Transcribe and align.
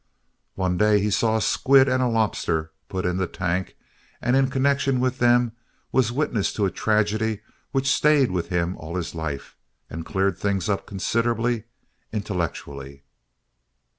One 0.55 0.77
day 0.79 0.99
he 0.99 1.11
saw 1.11 1.37
a 1.37 1.41
squid 1.43 1.87
and 1.87 2.01
a 2.01 2.07
lobster 2.07 2.71
put 2.89 3.05
in 3.05 3.17
the 3.17 3.27
tank, 3.27 3.77
and 4.19 4.35
in 4.35 4.49
connection 4.49 4.99
with 4.99 5.19
them 5.19 5.51
was 5.91 6.11
witness 6.11 6.51
to 6.53 6.65
a 6.65 6.71
tragedy 6.71 7.41
which 7.71 7.85
stayed 7.87 8.31
with 8.31 8.47
him 8.49 8.75
all 8.77 8.95
his 8.95 9.13
life 9.13 9.55
and 9.91 10.03
cleared 10.03 10.39
things 10.39 10.67
up 10.67 10.87
considerably 10.87 11.65
intellectually. 12.11 13.03